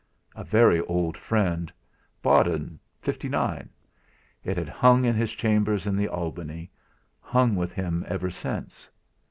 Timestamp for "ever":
8.07-8.31